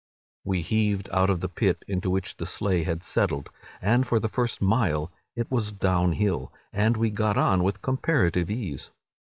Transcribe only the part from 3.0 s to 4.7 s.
settled, and for the first